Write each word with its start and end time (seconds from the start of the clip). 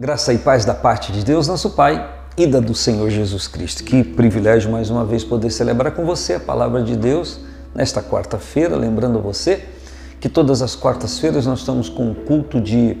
Graça 0.00 0.32
e 0.32 0.38
paz 0.38 0.64
da 0.64 0.72
parte 0.72 1.12
de 1.12 1.22
Deus, 1.22 1.46
nosso 1.46 1.68
Pai, 1.72 2.10
e 2.34 2.46
da 2.46 2.58
do 2.58 2.74
Senhor 2.74 3.10
Jesus 3.10 3.46
Cristo. 3.46 3.84
Que 3.84 4.02
privilégio 4.02 4.72
mais 4.72 4.88
uma 4.88 5.04
vez 5.04 5.22
poder 5.22 5.50
celebrar 5.50 5.92
com 5.92 6.06
você 6.06 6.32
a 6.32 6.40
palavra 6.40 6.82
de 6.82 6.96
Deus 6.96 7.38
nesta 7.74 8.02
quarta-feira, 8.02 8.76
lembrando 8.76 9.20
você 9.20 9.62
que 10.18 10.26
todas 10.26 10.62
as 10.62 10.74
quartas-feiras 10.74 11.44
nós 11.44 11.58
estamos 11.58 11.90
com 11.90 12.12
um 12.12 12.14
culto 12.14 12.62
de 12.62 12.96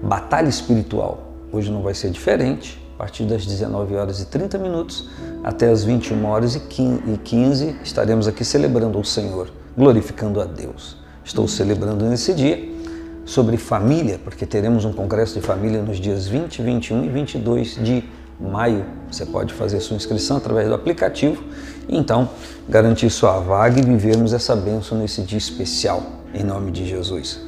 batalha 0.00 0.48
espiritual. 0.48 1.32
Hoje 1.50 1.72
não 1.72 1.82
vai 1.82 1.92
ser 1.92 2.10
diferente, 2.10 2.80
a 2.94 2.98
partir 2.98 3.24
das 3.24 3.44
19 3.44 3.96
horas 3.96 4.20
e 4.20 4.26
30 4.26 4.58
minutos 4.58 5.10
até 5.42 5.68
as 5.68 5.82
21 5.82 6.24
horas 6.24 6.54
e 6.54 6.60
15 6.60 7.80
estaremos 7.82 8.28
aqui 8.28 8.44
celebrando 8.44 8.96
o 9.00 9.04
Senhor, 9.04 9.50
glorificando 9.76 10.40
a 10.40 10.44
Deus. 10.44 10.98
Estou 11.24 11.48
celebrando 11.48 12.04
nesse 12.04 12.32
dia 12.32 12.77
sobre 13.28 13.58
família, 13.58 14.18
porque 14.24 14.46
teremos 14.46 14.86
um 14.86 14.92
congresso 14.92 15.38
de 15.38 15.46
família 15.46 15.82
nos 15.82 15.98
dias 15.98 16.26
20, 16.26 16.62
21 16.62 17.04
e 17.04 17.08
22 17.10 17.74
de 17.74 18.04
maio. 18.40 18.86
Você 19.10 19.26
pode 19.26 19.52
fazer 19.52 19.80
sua 19.80 19.96
inscrição 19.96 20.38
através 20.38 20.66
do 20.66 20.74
aplicativo 20.74 21.44
e 21.86 21.98
então 21.98 22.30
garantir 22.66 23.10
sua 23.10 23.38
vaga 23.38 23.78
e 23.78 23.82
vivermos 23.82 24.32
essa 24.32 24.56
bênção 24.56 24.96
nesse 24.96 25.20
dia 25.20 25.36
especial, 25.36 26.02
em 26.32 26.42
nome 26.42 26.70
de 26.70 26.86
Jesus. 26.86 27.38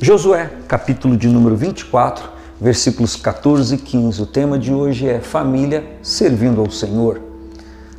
Josué, 0.00 0.52
capítulo 0.68 1.16
de 1.16 1.26
número 1.26 1.56
24, 1.56 2.30
versículos 2.60 3.16
14 3.16 3.74
e 3.74 3.78
15. 3.78 4.22
O 4.22 4.26
tema 4.26 4.56
de 4.56 4.72
hoje 4.72 5.08
é 5.08 5.18
família 5.18 5.84
servindo 6.00 6.60
ao 6.60 6.70
Senhor. 6.70 7.20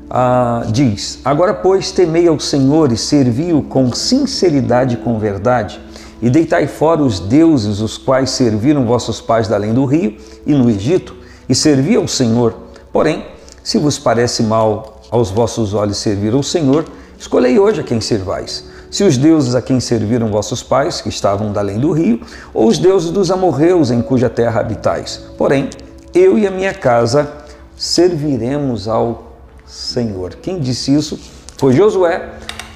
Ah, 0.10 0.64
diz: 0.72 1.20
Agora, 1.26 1.54
pois, 1.54 1.92
temei 1.92 2.30
ao 2.30 2.40
Senhor 2.40 2.94
e 2.94 2.98
servi-o 2.98 3.62
com 3.62 3.92
sinceridade 3.92 4.96
e 4.96 4.98
com 4.98 5.20
verdade 5.20 5.82
e 6.22 6.30
deitai 6.30 6.68
fora 6.68 7.02
os 7.02 7.20
deuses 7.20 7.80
os 7.80 7.98
quais 7.98 8.32
serviram 8.32 8.86
vossos 8.86 9.22
pais 9.22 9.48
da 9.48 9.56
além 9.56 9.74
do 9.74 9.86
rio 9.86 10.18
e 10.46 10.54
no 10.54 10.70
Egito, 10.70 11.16
e 11.48 11.56
servi 11.56 11.96
ao 11.96 12.08
Senhor. 12.08 12.54
Porém, 12.92 13.26
se 13.64 13.78
vos 13.78 13.98
parece 13.98 14.44
mal 14.44 15.02
aos 15.10 15.32
vossos 15.32 15.74
olhos 15.74 15.98
servir 15.98 16.34
ao 16.34 16.44
Senhor, 16.44 16.86
escolhei 17.18 17.58
hoje 17.58 17.82
a 17.82 17.84
quem 17.84 18.02
servais. 18.02 18.66
Se 18.92 19.04
os 19.04 19.18
deuses 19.18 19.56
a 19.56 19.62
quem 19.62 19.80
serviram 19.80 20.30
vossos 20.30 20.64
pais, 20.64 21.00
que 21.00 21.10
estavam 21.10 21.52
da 21.52 21.60
além 21.60 21.80
do 21.80 21.92
rio, 21.92 22.22
ou 22.54 22.68
os 22.68 22.78
deuses 22.78 23.12
dos 23.12 23.30
amorreus 23.30 23.92
em 23.92 24.02
cuja 24.02 24.30
terra 24.30 24.60
habitais. 24.60 25.22
Porém, 25.38 25.70
eu 26.14 26.38
e 26.38 26.48
a 26.48 26.52
minha 26.52 26.74
casa 26.74 27.32
serviremos 27.78 28.88
ao 28.88 29.36
Senhor. 29.66 30.36
Quem 30.42 30.60
disse 30.60 30.94
isso 30.94 31.20
foi 31.58 31.74
Josué, 31.74 32.34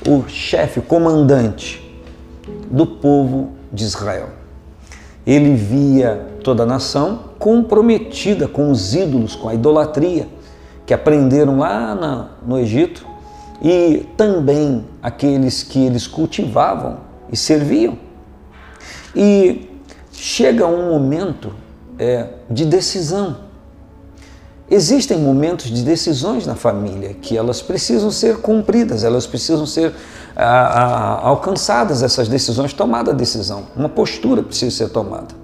o 0.08 0.24
chefe, 0.28 0.80
o 0.80 0.84
comandante 0.84 1.84
do 2.74 2.88
povo 2.88 3.52
de 3.72 3.84
Israel. 3.84 4.30
Ele 5.26 5.54
via 5.54 6.28
toda 6.44 6.64
a 6.64 6.66
nação 6.66 7.20
comprometida 7.38 8.48
com 8.48 8.72
os 8.72 8.96
ídolos, 8.96 9.36
com 9.36 9.48
a 9.48 9.54
idolatria 9.54 10.28
que 10.86 10.94
aprenderam 10.94 11.60
lá 11.60 11.94
na, 11.96 12.30
no 12.46 12.60
Egito 12.60 13.06
e 13.62 14.06
também 14.18 14.86
aqueles 15.02 15.62
que 15.62 15.80
eles 15.86 16.08
cultivavam 16.08 16.98
e 17.32 17.38
serviam. 17.38 17.98
E 19.16 19.70
chega 20.12 20.66
um 20.66 20.90
momento 20.90 21.54
é, 21.98 22.28
de 22.50 22.66
decisão. 22.66 23.38
Existem 24.70 25.20
momentos 25.20 25.68
de 25.68 25.84
decisões 25.84 26.48
na 26.48 26.56
família 26.56 27.14
que 27.14 27.38
elas 27.38 27.62
precisam 27.62 28.10
ser 28.10 28.38
cumpridas, 28.38 29.04
elas 29.04 29.28
precisam 29.28 29.66
ser 29.66 29.94
a, 30.36 30.46
a, 30.46 31.28
alcançadas 31.28 32.02
essas 32.02 32.28
decisões, 32.28 32.74
tomada 32.74 33.12
a 33.12 33.14
decisão, 33.14 33.64
uma 33.76 33.90
postura 33.90 34.42
precisa 34.42 34.76
ser 34.76 34.90
tomada. 34.90 35.44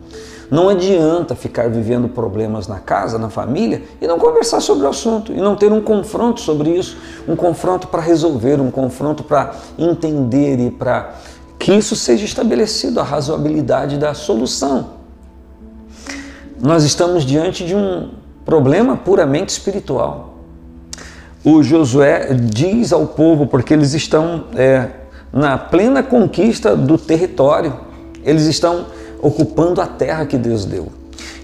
Não 0.50 0.68
adianta 0.68 1.36
ficar 1.36 1.70
vivendo 1.70 2.09
problemas 2.09 2.68
na 2.68 2.80
casa, 2.80 3.20
na 3.20 3.30
família 3.30 3.84
e 4.02 4.08
não 4.08 4.18
conversar 4.18 4.59
sobre 4.62 4.86
o 4.86 4.90
assunto 4.90 5.31
e 5.31 5.38
não 5.38 5.56
ter 5.56 5.72
um 5.72 5.80
confronto 5.80 6.41
sobre 6.41 6.72
isso, 6.72 6.97
um 7.28 7.36
confronto 7.36 7.88
para 7.88 8.02
resolver, 8.02 8.59
um 8.59 8.72
confronto 8.72 9.24
para 9.24 9.53
entender 9.78 10.59
e 10.59 10.72
para 10.72 11.13
que 11.59 11.74
isso 11.74 11.96
seja 11.96 12.25
estabelecido, 12.25 13.00
a 13.00 13.03
razoabilidade 13.03 13.97
da 13.97 14.16
solução. 14.16 14.97
Nós 16.59 16.84
estamos 16.84 17.24
diante 17.24 17.63
de 17.63 17.75
um 17.75 18.09
problema 18.44 18.97
puramente 18.97 19.50
espiritual 19.50 20.28
o 21.44 21.63
Josué 21.63 22.33
diz 22.33 22.91
ao 22.91 23.07
povo, 23.07 23.47
porque 23.47 23.73
eles 23.73 23.94
estão 23.94 24.45
é, 24.55 24.89
na 25.31 25.57
plena 25.57 26.03
conquista 26.03 26.75
do 26.75 26.97
território, 26.97 27.73
eles 28.23 28.44
estão 28.44 28.88
ocupando 29.22 29.81
a 29.81 29.88
terra 29.88 30.25
que 30.25 30.38
Deus 30.38 30.66
deu. 30.66 30.91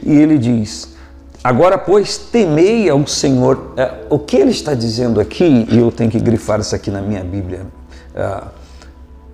E 0.04 0.14
ele 0.14 0.38
diz: 0.38 0.96
Agora, 1.44 1.78
pois, 1.78 2.18
temei 2.18 2.90
ao 2.90 3.06
Senhor. 3.06 3.74
É, 3.78 4.06
o 4.10 4.20
que 4.20 4.36
ele 4.36 4.52
está 4.52 4.74
dizendo 4.74 5.20
aqui, 5.20 5.68
e 5.70 5.78
eu 5.78 5.92
tenho 5.92 6.10
que 6.10 6.20
grifar 6.20 6.60
isso 6.60 6.76
aqui 6.76 6.90
na 6.90 7.02
minha 7.02 7.24
Bíblia 7.24 7.68
é, 8.16 8.42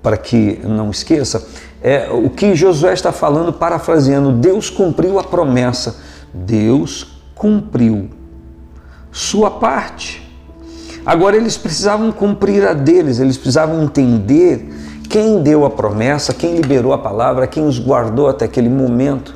para 0.04 0.18
que 0.18 0.60
não 0.64 0.92
esqueça, 0.92 1.48
é 1.82 2.10
o 2.12 2.30
que 2.30 2.56
Josué 2.56 2.94
está 2.94 3.12
falando, 3.12 3.54
parafraseando: 3.54 4.32
Deus 4.32 4.70
cumpriu 4.70 5.20
a 5.20 5.24
promessa, 5.24 6.02
Deus 6.34 7.20
cumpriu 7.34 8.10
sua 9.12 9.52
parte. 9.52 10.31
Agora 11.06 11.36
eles 11.36 11.58
precisavam 11.58 12.12
cumprir 12.12 12.66
a 12.68 12.74
deles, 12.74 13.20
eles 13.20 13.38
precisavam 13.38 13.84
entender 13.84 14.68
quem 15.10 15.42
deu 15.42 15.66
a 15.66 15.70
promessa, 15.70 16.34
quem 16.34 16.56
liberou 16.56 16.94
a 16.94 16.98
palavra, 16.98 17.48
quem 17.48 17.66
os 17.68 17.80
guardou 17.80 18.30
até 18.30 18.46
aquele 18.46 18.70
momento. 18.70 19.36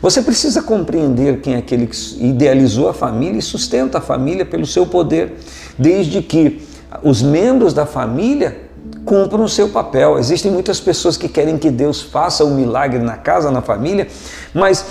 Você 0.00 0.20
precisa 0.20 0.62
compreender 0.62 1.40
quem 1.40 1.54
é 1.54 1.58
aquele 1.58 1.86
que 1.86 1.96
idealizou 2.20 2.88
a 2.88 2.94
família 2.94 3.38
e 3.38 3.42
sustenta 3.42 3.98
a 3.98 4.00
família 4.00 4.44
pelo 4.44 4.66
seu 4.66 4.86
poder, 4.86 5.36
desde 5.78 6.20
que 6.22 6.62
os 7.02 7.22
membros 7.22 7.72
da 7.72 7.86
família 7.86 8.66
cumpram 9.04 9.44
o 9.44 9.48
seu 9.48 9.70
papel. 9.70 10.18
Existem 10.18 10.52
muitas 10.52 10.80
pessoas 10.80 11.16
que 11.16 11.28
querem 11.28 11.56
que 11.56 11.70
Deus 11.70 12.02
faça 12.02 12.44
um 12.44 12.54
milagre 12.54 12.98
na 12.98 13.16
casa, 13.16 13.50
na 13.50 13.62
família, 13.62 14.06
mas 14.52 14.84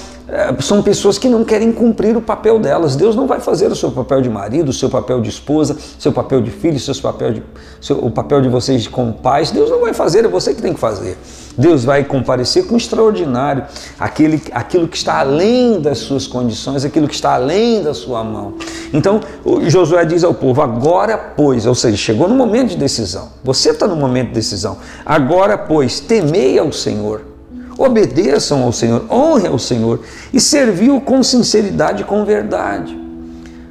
são 0.60 0.82
pessoas 0.82 1.18
que 1.18 1.30
não 1.30 1.44
querem 1.44 1.72
cumprir 1.72 2.18
o 2.18 2.22
papel 2.22 2.58
delas. 2.60 2.96
Deus 2.96 3.16
não 3.16 3.28
vai 3.28 3.40
fazer 3.40 3.72
o 3.72 3.76
seu 3.76 3.92
papel 3.92 4.22
de 4.22 4.30
marido, 4.30 4.70
o 4.70 4.74
seu 4.74 4.90
papel 4.90 5.22
de 5.22 5.30
esposa, 5.30 5.78
seu 6.00 6.12
papel 6.12 6.42
de 6.42 6.50
filho, 6.50 6.80
seus 6.80 7.00
papel 7.00 7.34
de, 7.34 7.44
seu, 7.80 8.04
o 8.04 8.10
papel 8.10 8.42
de 8.42 8.50
vocês 8.50 8.88
como 8.88 9.14
pais. 9.14 9.52
Deus 9.52 9.70
não 9.70 9.82
vai 9.82 9.94
fazer, 9.94 10.26
é 10.26 10.28
você 10.28 10.54
que 10.54 10.62
tem 10.62 10.74
que 10.74 10.80
fazer. 10.80 11.18
Deus 11.58 11.86
vai 11.86 12.04
comparecer 12.04 12.66
com 12.66 12.74
o 12.74 12.78
extraordinário, 12.78 13.64
aquele, 14.00 14.42
aquilo 14.52 14.88
que 14.88 14.98
está 14.98 15.20
além 15.20 15.80
das 15.80 16.00
suas 16.00 16.28
condições, 16.28 16.84
aquilo 16.84 17.08
que 17.08 17.16
está 17.16 17.36
além 17.36 17.82
da 17.82 17.94
sua 17.94 18.24
mão. 18.24 18.56
Então, 18.92 19.22
Josué 19.68 20.04
diz 20.06 20.24
ao 20.24 20.34
povo: 20.34 20.62
agora, 20.62 21.18
pois, 21.18 21.66
ou 21.66 21.76
seja, 21.76 21.96
chegou 21.96 22.28
no 22.28 22.36
momento 22.36 22.70
de 22.70 22.78
decisão. 22.78 23.30
Você 23.44 23.70
está 23.70 23.88
no 23.88 23.96
momento 23.96 24.30
de 24.30 24.34
decisão. 24.34 24.78
Agora, 25.06 25.58
pois, 25.58 26.00
temei 26.00 26.58
ao 26.58 26.72
Senhor 26.72 27.35
Obedeçam 27.78 28.64
ao 28.64 28.72
Senhor, 28.72 29.06
honrem 29.12 29.48
ao 29.48 29.60
Senhor 29.60 30.00
e 30.34 30.40
serviu 30.40 31.02
com 31.02 31.22
sinceridade 31.22 32.04
e 32.04 32.06
com 32.06 32.24
verdade. 32.24 32.98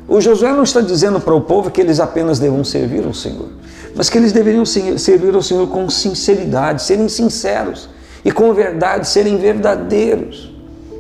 O 0.07 0.21
Josué 0.21 0.53
não 0.53 0.63
está 0.63 0.83
dizendo 0.83 1.19
para 1.19 1.35
o 1.35 1.41
povo 1.41 1.71
que 1.71 1.81
eles 1.81 1.99
apenas 1.99 2.39
devam 2.39 2.63
servir 2.63 3.05
ao 3.07 3.15
Senhor, 3.15 3.49
mas 3.95 4.11
que 4.11 4.19
eles 4.19 4.33
deveriam 4.33 4.65
servir 4.67 5.35
ao 5.35 5.43
Senhor 5.43 5.67
com 5.69 5.89
sinceridade, 5.89 6.83
serem 6.83 7.09
sinceros 7.09 7.89
e 8.23 8.31
com 8.31 8.53
verdade, 8.53 9.09
serem 9.09 9.39
verdadeiros. 9.39 10.53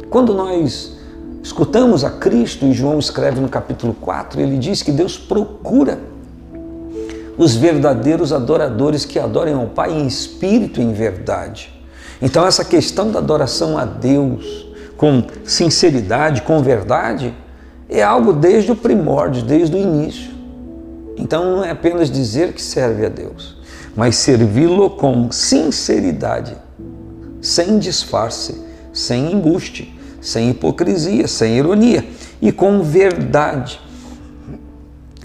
Quando 0.09 0.33
nós 0.33 0.93
escutamos 1.43 2.05
a 2.05 2.11
Cristo, 2.11 2.65
e 2.65 2.73
João 2.73 2.99
escreve 2.99 3.41
no 3.41 3.49
capítulo 3.49 3.95
4, 4.01 4.41
ele 4.41 4.57
diz 4.57 4.83
que 4.83 4.91
Deus 4.91 5.19
procura 5.19 5.99
os 7.37 7.55
verdadeiros 7.55 8.33
adoradores 8.33 9.05
que 9.05 9.19
adorem 9.19 9.55
ao 9.55 9.67
Pai 9.67 9.93
em 9.93 10.07
espírito 10.07 10.81
e 10.81 10.85
em 10.85 10.93
verdade. 10.93 11.71
Então, 12.21 12.47
essa 12.47 12.65
questão 12.65 13.11
da 13.11 13.19
adoração 13.19 13.77
a 13.77 13.85
Deus 13.85 14.67
com 14.97 15.25
sinceridade, 15.45 16.43
com 16.43 16.63
verdade, 16.63 17.35
é 17.89 18.03
algo 18.03 18.33
desde 18.33 18.73
o 18.73 18.77
primórdio, 18.77 19.43
desde 19.43 19.77
o 19.77 19.79
início. 19.79 20.33
Então, 21.17 21.57
não 21.57 21.65
é 21.65 21.71
apenas 21.71 22.11
dizer 22.11 22.53
que 22.53 22.63
serve 22.63 23.07
a 23.07 23.09
Deus, 23.09 23.57
mas 23.95 24.17
servi-lo 24.17 24.91
com 24.91 25.31
sinceridade, 25.31 26.57
sem 27.41 27.79
disfarce, 27.79 28.61
sem 28.93 29.33
embuste, 29.33 29.95
sem 30.21 30.51
hipocrisia, 30.51 31.29
sem 31.29 31.59
ironia 31.59 32.05
e 32.41 32.51
com 32.51 32.83
verdade. 32.83 33.81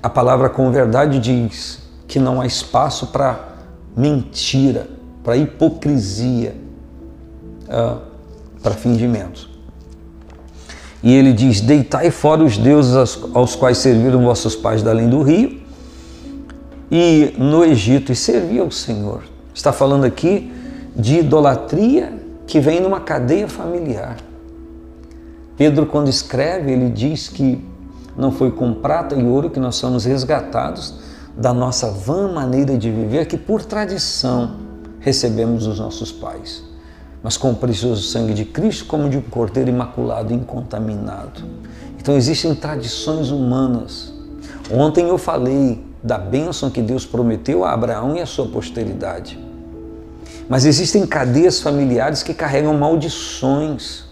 A 0.02 0.10
palavra 0.10 0.50
com 0.50 0.72
verdade 0.72 1.20
diz 1.20 1.80
que 2.08 2.20
não 2.20 2.42
há 2.42 2.46
espaço 2.46 3.08
para 3.08 3.58
mentira, 3.96 4.88
para 5.24 5.38
hipocrisia, 5.38 6.56
uh, 7.70 8.00
para 8.62 8.74
fingimento. 8.74 9.50
E 11.02 11.14
ele 11.14 11.32
diz: 11.32 11.62
Deitai 11.62 12.12
fora 12.12 12.44
os 12.44 12.58
deuses 12.58 12.96
aos, 13.34 13.56
quais 13.56 13.78
serviram 13.78 14.24
vossos 14.24 14.56
pais 14.56 14.84
da 14.84 14.92
além 14.92 15.10
do 15.10 15.22
rio, 15.22 15.62
e 16.92 17.34
no 17.38 17.64
Egito, 17.64 18.12
e 18.12 18.16
servia 18.16 18.62
ao 18.62 18.72
Senhor. 18.72 19.24
Está 19.54 19.72
falando 19.72 20.04
aqui 20.04 20.52
de 20.96 21.20
idolatria 21.20 22.14
que 22.46 22.60
vem 22.60 22.82
numa 22.82 23.00
cadeia 23.00 23.48
familiar. 23.48 24.18
Pedro, 25.56 25.86
quando 25.86 26.10
escreve, 26.10 26.72
ele 26.72 26.90
diz 26.90 27.28
que 27.28 27.64
não 28.18 28.32
foi 28.32 28.52
com 28.52 28.74
prata 28.74 29.16
e 29.16 29.24
ouro 29.24 29.50
que 29.50 29.60
nós 29.60 29.76
somos 29.76 30.06
resgatados 30.06 30.96
da 31.38 31.54
nossa 31.54 31.90
vã 31.90 32.32
maneira 32.32 32.78
de 32.78 32.92
viver, 32.92 33.26
que 33.28 33.38
por 33.38 33.64
tradição 33.64 34.58
recebemos 35.00 35.66
dos 35.66 35.80
nossos 35.80 36.12
pais, 36.12 36.64
mas 37.24 37.38
com 37.38 37.52
o 37.52 37.56
precioso 37.56 38.04
sangue 38.04 38.34
de 38.34 38.46
Cristo, 38.46 38.86
como 38.86 39.10
de 39.10 39.18
um 39.18 39.22
cordeiro 39.22 39.70
imaculado, 39.70 40.34
incontaminado. 40.34 41.44
Então 42.00 42.16
existem 42.16 42.56
tradições 42.56 43.30
humanas. 43.30 44.14
Ontem 44.72 45.08
eu 45.08 45.18
falei 45.18 45.84
da 46.02 46.18
bênção 46.18 46.70
que 46.70 46.82
Deus 46.82 47.06
prometeu 47.06 47.66
a 47.66 47.74
Abraão 47.74 48.16
e 48.16 48.22
a 48.22 48.26
sua 48.26 48.48
posteridade. 48.48 49.38
Mas 50.48 50.66
existem 50.66 51.06
cadeias 51.06 51.60
familiares 51.60 52.24
que 52.24 52.34
carregam 52.34 52.74
maldições 52.74 54.06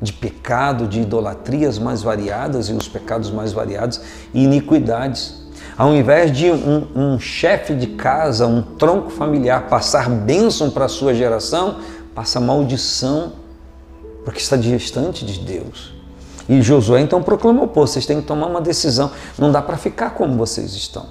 de 0.00 0.12
pecado, 0.12 0.86
de 0.86 1.00
idolatrias 1.00 1.78
mais 1.78 2.02
variadas 2.02 2.68
e 2.68 2.72
os 2.72 2.88
pecados 2.88 3.30
mais 3.30 3.52
variados 3.52 4.00
e 4.32 4.44
iniquidades. 4.44 5.46
Ao 5.76 5.94
invés 5.94 6.36
de 6.36 6.50
um, 6.50 6.86
um 6.94 7.18
chefe 7.20 7.74
de 7.74 7.88
casa, 7.88 8.46
um 8.46 8.62
tronco 8.62 9.10
familiar 9.10 9.68
passar 9.68 10.08
bênção 10.08 10.70
para 10.70 10.86
a 10.86 10.88
sua 10.88 11.14
geração, 11.14 11.78
passa 12.18 12.40
maldição, 12.40 13.34
porque 14.24 14.40
está 14.40 14.56
distante 14.56 15.24
de 15.24 15.38
Deus. 15.38 15.94
E 16.48 16.60
Josué 16.60 17.00
então 17.00 17.22
proclamou: 17.22 17.68
pô, 17.68 17.86
vocês 17.86 18.04
têm 18.06 18.20
que 18.20 18.26
tomar 18.26 18.48
uma 18.48 18.60
decisão, 18.60 19.12
não 19.38 19.52
dá 19.52 19.62
para 19.62 19.76
ficar 19.76 20.10
como 20.10 20.36
vocês 20.36 20.74
estão. 20.74 21.06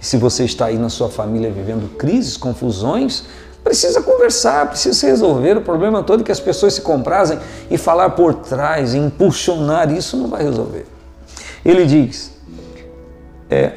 E 0.00 0.06
se 0.06 0.16
você 0.16 0.44
está 0.44 0.66
aí 0.66 0.78
na 0.78 0.88
sua 0.88 1.10
família 1.10 1.50
vivendo 1.50 1.94
crises, 1.94 2.38
confusões, 2.38 3.24
precisa 3.62 4.00
conversar, 4.00 4.70
precisa 4.70 5.06
resolver. 5.08 5.58
O 5.58 5.60
problema 5.60 6.02
todo 6.02 6.22
é 6.22 6.24
que 6.24 6.32
as 6.32 6.40
pessoas 6.40 6.72
se 6.72 6.80
comprazem 6.80 7.38
e 7.70 7.76
falar 7.76 8.08
por 8.08 8.32
trás, 8.32 8.94
e 8.94 8.96
impulsionar 8.96 9.92
isso 9.92 10.16
não 10.16 10.28
vai 10.28 10.42
resolver. 10.42 10.86
Ele 11.62 11.84
diz: 11.84 12.32
é, 13.50 13.72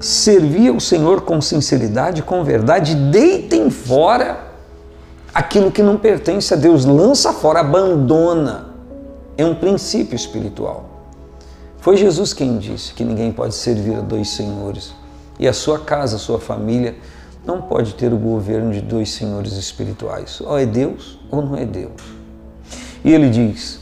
servia 0.00 0.72
o 0.72 0.80
Senhor 0.80 1.20
com 1.20 1.38
sinceridade, 1.42 2.22
com 2.22 2.42
verdade, 2.42 2.94
deitem 2.94 3.68
fora 3.68 4.51
aquilo 5.34 5.70
que 5.70 5.82
não 5.82 5.96
pertence 5.96 6.52
a 6.54 6.56
Deus, 6.56 6.84
lança 6.84 7.32
fora, 7.32 7.60
abandona. 7.60 8.72
É 9.36 9.44
um 9.44 9.54
princípio 9.54 10.14
espiritual. 10.14 10.88
Foi 11.78 11.96
Jesus 11.96 12.32
quem 12.32 12.58
disse 12.58 12.92
que 12.92 13.04
ninguém 13.04 13.32
pode 13.32 13.54
servir 13.54 13.96
a 13.96 14.00
dois 14.00 14.28
senhores. 14.30 14.92
E 15.38 15.48
a 15.48 15.52
sua 15.52 15.78
casa, 15.78 16.16
a 16.16 16.18
sua 16.18 16.38
família, 16.38 16.94
não 17.44 17.60
pode 17.60 17.94
ter 17.94 18.12
o 18.12 18.16
governo 18.16 18.72
de 18.72 18.80
dois 18.80 19.10
senhores 19.10 19.54
espirituais. 19.54 20.40
Ou 20.40 20.58
é 20.58 20.66
Deus 20.66 21.18
ou 21.30 21.42
não 21.42 21.56
é 21.56 21.64
Deus. 21.64 22.00
E 23.04 23.12
ele 23.12 23.30
diz: 23.30 23.80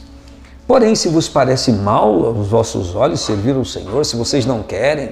Porém, 0.65 0.95
se 0.95 1.09
vos 1.09 1.27
parece 1.29 1.71
mal 1.71 2.25
aos 2.25 2.47
vossos 2.47 2.95
olhos 2.95 3.19
servir 3.19 3.55
ao 3.55 3.65
Senhor, 3.65 4.03
se 4.05 4.15
vocês 4.15 4.45
não 4.45 4.63
querem, 4.63 5.11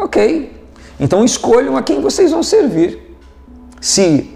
Ok. 0.00 0.50
Então 0.98 1.24
escolham 1.24 1.76
a 1.76 1.82
quem 1.82 2.00
vocês 2.00 2.30
vão 2.30 2.42
servir. 2.42 3.16
Se 3.80 4.29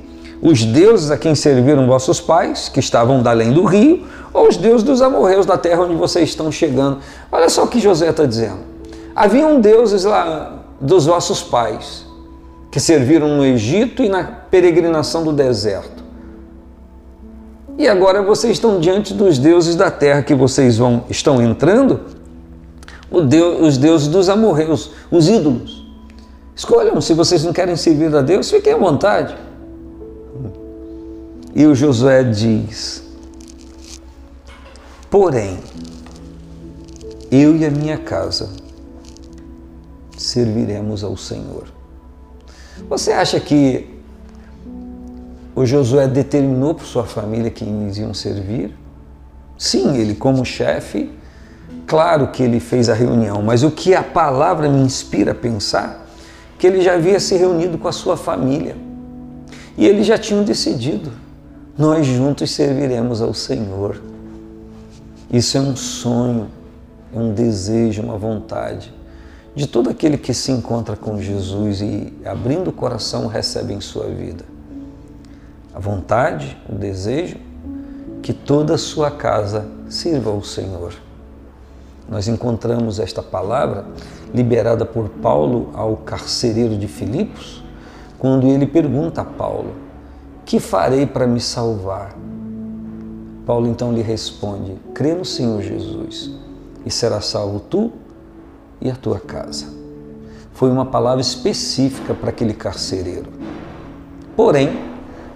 os 0.45 0.63
deuses 0.63 1.11
a 1.11 1.17
quem 1.17 1.35
serviram 1.35 1.87
vossos 1.87 2.21
pais, 2.21 2.69
que 2.69 2.79
estavam 2.79 3.23
da 3.23 3.31
além 3.31 3.51
do 3.51 3.65
rio, 3.65 4.07
ou 4.31 4.47
os 4.47 4.59
deuses 4.59 4.83
dos 4.83 5.01
amorreus 5.01 5.47
da 5.47 5.57
terra 5.57 5.85
onde 5.85 5.95
vocês 5.95 6.29
estão 6.29 6.53
chegando. 6.53 6.99
Olha 7.33 7.49
só 7.49 7.65
o 7.65 7.67
que 7.67 7.81
José 7.81 8.11
está 8.11 8.27
dizendo. 8.27 8.59
Haviam 9.17 9.59
deuses 9.59 10.05
lá 10.05 10.63
dos 10.79 11.07
vossos 11.07 11.43
pais, 11.43 12.05
que 12.71 12.79
serviram 12.79 13.39
no 13.39 13.43
Egito 13.43 14.03
e 14.03 14.09
na 14.11 14.23
peregrinação 14.23 15.25
do 15.25 15.33
deserto. 15.33 16.05
E 17.79 17.89
agora 17.89 18.23
vocês 18.23 18.53
estão 18.53 18.79
diante 18.79 19.15
dos 19.15 19.39
deuses 19.39 19.75
da 19.75 19.91
terra 19.91 20.23
que 20.23 20.35
vocês 20.35 20.77
vão 20.77 21.05
estão 21.09 21.41
entrando 21.41 22.01
Deus, 23.23 23.61
os 23.63 23.79
deuses 23.79 24.09
dos 24.09 24.29
amorreus, 24.29 24.91
os 25.11 25.27
ídolos. 25.27 25.87
Escolham, 26.55 27.01
se 27.01 27.15
vocês 27.15 27.43
não 27.45 27.53
querem 27.53 27.77
servir 27.77 28.15
a 28.15 28.21
Deus, 28.21 28.51
fiquem 28.51 28.75
à 28.75 28.77
vontade. 28.77 29.35
E 31.55 31.67
o 31.67 31.75
Josué 31.75 32.25
diz: 32.25 33.03
Porém, 35.11 35.59
eu 37.31 37.57
e 37.57 37.65
a 37.65 37.71
minha 37.71 37.99
casa 37.99 38.51
serviremos 40.17 41.05
ao 41.05 41.17
Senhor. 41.17 41.65
Você 42.89 43.13
acha 43.13 43.39
que 43.39 43.89
o 45.55 45.65
Josué 45.65 46.09
determinou 46.09 46.75
para 46.75 46.85
sua 46.85 47.05
família 47.05 47.51
que 47.51 47.65
eles 47.65 47.99
iam 47.99 48.13
servir? 48.13 48.77
Sim, 49.57 49.97
ele, 49.97 50.15
como 50.17 50.45
chefe, 50.45 51.11
Claro 51.87 52.29
que 52.29 52.43
ele 52.43 52.61
fez 52.61 52.89
a 52.89 52.95
reunião, 52.95 53.43
mas 53.43 53.63
o 53.63 53.71
que 53.71 53.95
a 53.95 54.03
palavra 54.03 54.69
me 54.69 54.81
inspira 54.81 55.33
a 55.33 55.35
pensar, 55.35 56.07
que 56.59 56.67
ele 56.67 56.81
já 56.81 56.95
havia 56.95 57.21
se 57.21 57.37
reunido 57.37 57.77
com 57.77 57.89
a 57.89 57.93
sua 57.93 58.17
família. 58.17 58.77
E 59.77 59.87
eles 59.87 60.07
já 60.07 60.17
tinham 60.17 60.43
decidido, 60.45 61.13
nós 61.77 62.07
juntos 62.07 62.51
serviremos 62.51 63.21
ao 63.21 63.35
Senhor. 63.35 64.01
Isso 65.33 65.57
é 65.57 65.61
um 65.61 65.75
sonho, 65.75 66.49
é 67.13 67.19
um 67.19 67.33
desejo, 67.33 68.03
uma 68.03 68.17
vontade 68.17 68.93
de 69.55 69.69
todo 69.69 69.89
aquele 69.89 70.19
que 70.19 70.35
se 70.35 70.51
encontra 70.51 70.97
com 70.97 71.21
Jesus 71.21 71.81
e 71.81 72.13
abrindo 72.25 72.71
o 72.71 72.73
coração 72.73 73.27
recebe 73.27 73.73
em 73.73 73.81
sua 73.81 74.07
vida. 74.07 74.45
A 75.73 75.79
vontade, 75.79 76.57
o 76.69 76.75
desejo 76.75 77.37
que 78.21 78.33
toda 78.33 78.75
a 78.75 78.79
sua 78.79 79.11
casa 79.11 79.67
sirva 79.89 80.31
ao 80.31 80.43
Senhor. 80.43 80.95
Nós 82.09 82.27
encontramos 82.27 82.99
esta 82.99 83.23
palavra 83.23 83.87
liberada 84.33 84.85
por 84.85 85.09
Paulo 85.09 85.71
ao 85.75 85.97
carcereiro 85.99 86.77
de 86.77 86.89
Filipos, 86.89 87.63
quando 88.19 88.47
ele 88.47 88.67
pergunta 88.67 89.21
a 89.21 89.25
Paulo: 89.25 89.73
Que 90.45 90.61
farei 90.61 91.07
para 91.07 91.27
me 91.27 91.41
salvar? 91.41 92.15
Paulo 93.47 93.67
então 93.67 93.93
lhe 93.93 94.03
responde: 94.03 94.77
Crê 94.93 95.15
no 95.15 95.25
Senhor 95.25 95.63
Jesus 95.63 96.31
e 96.85 96.91
será 96.91 97.21
salvo 97.21 97.61
tu 97.61 97.93
e 98.81 98.91
a 98.91 98.95
tua 98.95 99.19
casa. 99.19 99.67
Foi 100.53 100.71
uma 100.71 100.87
palavra 100.87 101.21
específica 101.21 102.15
para 102.15 102.31
aquele 102.31 102.55
carcereiro. 102.55 103.27
Porém, 104.37 104.79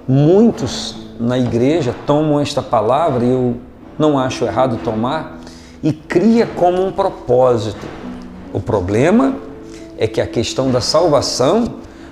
muitos 0.06 0.96
na 1.18 1.38
igreja 1.38 1.94
tomam 2.06 2.38
esta 2.38 2.62
palavra 2.62 3.24
e 3.24 3.30
eu 3.30 3.56
não 3.98 4.18
acho 4.18 4.44
errado 4.44 4.78
tomar 4.84 5.40
e 5.82 5.92
cria 5.92 6.46
como 6.46 6.84
um 6.84 6.92
propósito. 6.92 7.86
O 8.52 8.60
problema 8.60 9.36
é 9.96 10.06
que 10.06 10.20
a 10.20 10.26
questão 10.26 10.70
da 10.70 10.80
salvação 10.80 11.64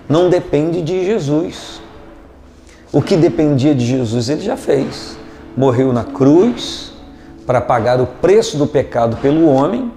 não 0.08 0.28
depende 0.28 0.82
de 0.82 1.04
Jesus. 1.04 1.80
O 2.92 3.02
que 3.02 3.16
dependia 3.16 3.74
de 3.74 3.84
Jesus 3.84 4.28
ele 4.28 4.40
já 4.40 4.56
fez. 4.56 5.16
Morreu 5.56 5.92
na 5.92 6.04
cruz 6.04 6.92
para 7.46 7.60
pagar 7.60 8.00
o 8.00 8.06
preço 8.06 8.56
do 8.56 8.66
pecado 8.66 9.16
pelo 9.18 9.46
homem, 9.46 9.92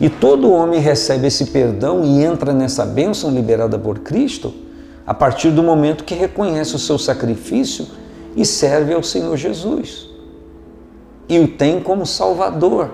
e 0.00 0.08
todo 0.08 0.50
homem 0.50 0.80
recebe 0.80 1.26
esse 1.26 1.46
perdão 1.46 2.04
e 2.04 2.22
entra 2.22 2.52
nessa 2.52 2.84
bênção 2.84 3.30
liberada 3.30 3.78
por 3.78 4.00
Cristo 4.00 4.52
a 5.06 5.14
partir 5.14 5.50
do 5.50 5.62
momento 5.62 6.04
que 6.04 6.14
reconhece 6.14 6.74
o 6.74 6.78
seu 6.78 6.98
sacrifício 6.98 7.86
e 8.36 8.44
serve 8.44 8.94
ao 8.94 9.02
Senhor 9.02 9.36
Jesus. 9.36 10.08
E 11.28 11.38
o 11.38 11.48
tem 11.48 11.80
como 11.80 12.06
Salvador 12.06 12.90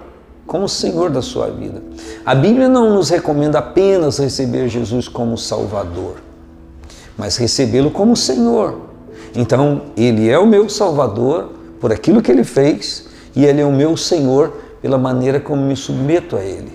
como 0.46 0.68
Senhor 0.68 1.10
da 1.10 1.20
sua 1.20 1.50
vida. 1.50 1.82
A 2.24 2.34
Bíblia 2.34 2.68
não 2.68 2.94
nos 2.94 3.10
recomenda 3.10 3.58
apenas 3.58 4.18
receber 4.18 4.68
Jesus 4.68 5.08
como 5.08 5.36
Salvador, 5.36 6.16
mas 7.18 7.36
recebê-lo 7.36 7.90
como 7.90 8.16
Senhor. 8.16 8.85
Então, 9.36 9.82
Ele 9.96 10.28
é 10.28 10.38
o 10.38 10.46
meu 10.46 10.68
Salvador 10.68 11.52
por 11.78 11.92
aquilo 11.92 12.22
que 12.22 12.32
Ele 12.32 12.42
fez 12.42 13.06
e 13.34 13.44
Ele 13.44 13.60
é 13.60 13.64
o 13.64 13.72
meu 13.72 13.96
Senhor 13.96 14.52
pela 14.80 14.96
maneira 14.96 15.38
como 15.38 15.62
me 15.62 15.76
submeto 15.76 16.36
a 16.36 16.42
Ele. 16.42 16.72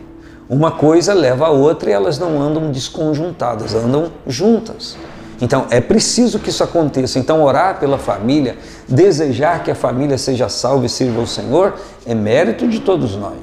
Uma 0.48 0.72
coisa 0.72 1.14
leva 1.14 1.48
a 1.48 1.50
outra 1.50 1.90
e 1.90 1.94
elas 1.94 2.20
não 2.20 2.42
andam 2.42 2.72
desconjuntadas, 2.72 3.74
andam 3.74 4.12
juntas. 4.28 4.98
Então 5.42 5.66
é 5.72 5.82
preciso 5.82 6.38
que 6.38 6.50
isso 6.50 6.64
aconteça. 6.64 7.18
Então, 7.18 7.42
orar 7.42 7.80
pela 7.80 7.98
família, 7.98 8.58
desejar 8.88 9.64
que 9.64 9.72
a 9.72 9.76
família 9.76 10.18
seja 10.18 10.48
salva 10.50 10.86
e 10.86 10.90
sirva 10.90 11.20
ao 11.20 11.26
Senhor, 11.26 11.74
é 12.06 12.14
mérito 12.14 12.68
de 12.68 12.80
todos 12.80 13.16
nós. 13.16 13.40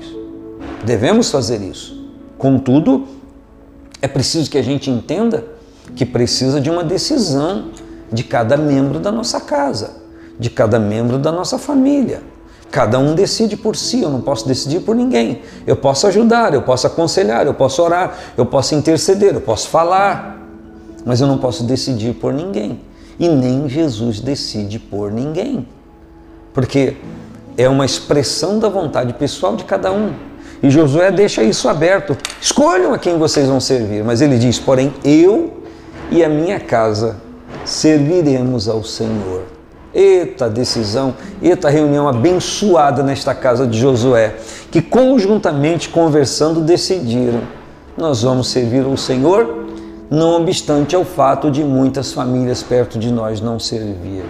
Devemos 0.84 1.30
fazer 1.30 1.60
isso. 1.60 1.98
Contudo, 2.36 3.08
é 4.00 4.06
preciso 4.06 4.48
que 4.48 4.58
a 4.58 4.62
gente 4.62 4.90
entenda 4.90 5.44
que 5.96 6.06
precisa 6.06 6.60
de 6.60 6.70
uma 6.70 6.84
decisão 6.84 7.70
de 8.12 8.24
cada 8.24 8.56
membro 8.56 8.98
da 8.98 9.12
nossa 9.12 9.40
casa, 9.40 9.90
de 10.38 10.50
cada 10.50 10.78
membro 10.78 11.18
da 11.18 11.30
nossa 11.30 11.58
família. 11.58 12.22
Cada 12.70 12.98
um 12.98 13.14
decide 13.14 13.56
por 13.56 13.76
si, 13.76 14.02
eu 14.02 14.10
não 14.10 14.20
posso 14.20 14.46
decidir 14.46 14.80
por 14.80 14.94
ninguém. 14.94 15.42
Eu 15.66 15.76
posso 15.76 16.06
ajudar, 16.06 16.52
eu 16.52 16.62
posso 16.62 16.86
aconselhar, 16.86 17.46
eu 17.46 17.54
posso 17.54 17.82
orar, 17.82 18.16
eu 18.36 18.44
posso 18.44 18.74
interceder, 18.74 19.34
eu 19.34 19.40
posso 19.40 19.68
falar, 19.68 20.38
mas 21.04 21.20
eu 21.20 21.26
não 21.26 21.38
posso 21.38 21.64
decidir 21.64 22.14
por 22.14 22.32
ninguém. 22.32 22.80
E 23.18 23.28
nem 23.28 23.68
Jesus 23.68 24.20
decide 24.20 24.78
por 24.78 25.10
ninguém. 25.10 25.66
Porque 26.52 26.96
é 27.56 27.68
uma 27.68 27.86
expressão 27.86 28.58
da 28.58 28.68
vontade 28.68 29.14
pessoal 29.14 29.56
de 29.56 29.64
cada 29.64 29.90
um. 29.90 30.12
E 30.62 30.70
Josué 30.70 31.10
deixa 31.10 31.42
isso 31.42 31.68
aberto. 31.68 32.16
Escolham 32.40 32.92
a 32.92 32.98
quem 32.98 33.16
vocês 33.16 33.48
vão 33.48 33.60
servir. 33.60 34.04
Mas 34.04 34.20
ele 34.20 34.38
diz: 34.38 34.58
Porém, 34.58 34.92
eu 35.04 35.62
e 36.10 36.22
a 36.22 36.28
minha 36.28 36.60
casa 36.60 37.16
serviremos 37.68 38.68
ao 38.68 38.82
Senhor. 38.82 39.42
Eita 39.94 40.48
decisão, 40.48 41.14
eita 41.40 41.68
reunião 41.68 42.08
abençoada 42.08 43.02
nesta 43.02 43.34
casa 43.34 43.66
de 43.66 43.78
Josué, 43.78 44.36
que 44.70 44.82
conjuntamente 44.82 45.88
conversando 45.88 46.60
decidiram: 46.60 47.40
nós 47.96 48.22
vamos 48.22 48.48
servir 48.48 48.84
ao 48.84 48.96
Senhor, 48.96 49.66
não 50.10 50.42
obstante 50.42 50.94
ao 50.94 51.04
fato 51.04 51.50
de 51.50 51.64
muitas 51.64 52.12
famílias 52.12 52.62
perto 52.62 52.98
de 52.98 53.10
nós 53.10 53.40
não 53.40 53.58
servir. 53.58 54.24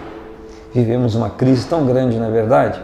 Vivemos 0.72 1.14
uma 1.14 1.30
crise 1.30 1.66
tão 1.66 1.86
grande, 1.86 2.18
na 2.18 2.28
é 2.28 2.30
verdade, 2.30 2.80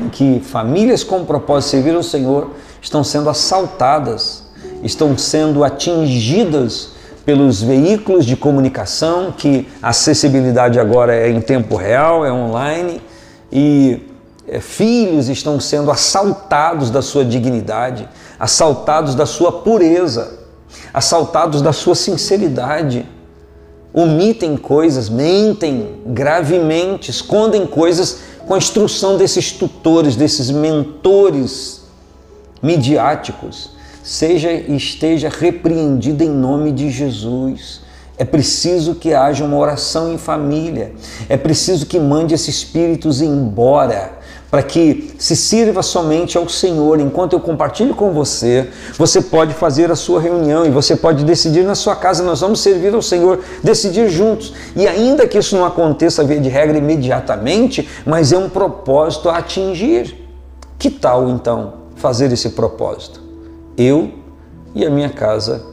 em 0.00 0.08
que 0.08 0.40
famílias 0.40 1.02
com 1.04 1.20
o 1.20 1.24
propósito 1.24 1.68
de 1.68 1.70
servir 1.70 1.96
ao 1.96 2.02
Senhor 2.02 2.50
estão 2.80 3.02
sendo 3.02 3.30
assaltadas, 3.30 4.44
estão 4.82 5.16
sendo 5.16 5.64
atingidas 5.64 6.90
pelos 7.24 7.62
veículos 7.62 8.26
de 8.26 8.36
comunicação, 8.36 9.32
que 9.32 9.68
a 9.82 9.90
acessibilidade 9.90 10.78
agora 10.78 11.14
é 11.14 11.30
em 11.30 11.40
tempo 11.40 11.76
real, 11.76 12.24
é 12.24 12.32
online, 12.32 13.00
e 13.50 14.00
é, 14.48 14.60
filhos 14.60 15.28
estão 15.28 15.60
sendo 15.60 15.90
assaltados 15.90 16.90
da 16.90 17.00
sua 17.00 17.24
dignidade, 17.24 18.08
assaltados 18.38 19.14
da 19.14 19.26
sua 19.26 19.52
pureza, 19.52 20.40
assaltados 20.92 21.62
da 21.62 21.72
sua 21.72 21.94
sinceridade. 21.94 23.06
Omitem 23.94 24.56
coisas, 24.56 25.08
mentem 25.08 26.00
gravemente, 26.06 27.10
escondem 27.10 27.66
coisas 27.66 28.18
com 28.46 28.54
a 28.54 28.58
instrução 28.58 29.16
desses 29.16 29.52
tutores, 29.52 30.16
desses 30.16 30.50
mentores 30.50 31.82
midiáticos, 32.62 33.70
seja 34.02 34.52
e 34.52 34.76
esteja 34.76 35.28
repreendido 35.28 36.22
em 36.22 36.30
nome 36.30 36.72
de 36.72 36.90
Jesus. 36.90 37.80
É 38.18 38.24
preciso 38.24 38.94
que 38.94 39.14
haja 39.14 39.44
uma 39.44 39.56
oração 39.56 40.12
em 40.12 40.18
família. 40.18 40.92
É 41.28 41.36
preciso 41.36 41.86
que 41.86 41.98
mande 41.98 42.34
esses 42.34 42.56
espíritos 42.56 43.20
embora, 43.20 44.12
para 44.50 44.62
que 44.62 45.14
se 45.18 45.34
sirva 45.34 45.82
somente 45.82 46.36
ao 46.36 46.48
Senhor. 46.48 47.00
Enquanto 47.00 47.32
eu 47.32 47.40
compartilho 47.40 47.94
com 47.94 48.12
você, 48.12 48.68
você 48.98 49.20
pode 49.20 49.54
fazer 49.54 49.90
a 49.90 49.96
sua 49.96 50.20
reunião 50.20 50.66
e 50.66 50.70
você 50.70 50.94
pode 50.94 51.24
decidir 51.24 51.64
na 51.64 51.74
sua 51.74 51.96
casa, 51.96 52.22
nós 52.22 52.40
vamos 52.40 52.60
servir 52.60 52.94
ao 52.94 53.02
Senhor, 53.02 53.40
decidir 53.62 54.08
juntos. 54.08 54.52
E 54.76 54.86
ainda 54.86 55.26
que 55.26 55.38
isso 55.38 55.56
não 55.56 55.64
aconteça 55.64 56.22
via 56.22 56.38
de 56.38 56.48
regra 56.48 56.76
imediatamente, 56.76 57.88
mas 58.04 58.32
é 58.32 58.36
um 58.36 58.48
propósito 58.48 59.30
a 59.30 59.38
atingir. 59.38 60.14
Que 60.78 60.90
tal 60.90 61.28
então? 61.30 61.82
fazer 62.02 62.32
esse 62.32 62.50
propósito. 62.50 63.21
Eu 63.76 64.12
e 64.74 64.84
a 64.84 64.90
minha 64.90 65.10
casa 65.10 65.64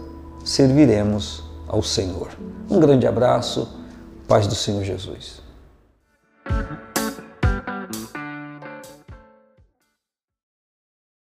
serviremos 0.44 1.44
ao 1.68 1.84
Senhor. 1.84 2.30
Um 2.70 2.80
grande 2.80 3.06
abraço, 3.06 3.68
paz 4.28 4.48
do 4.48 4.56
Senhor 4.56 4.84
Jesus. 4.84 5.39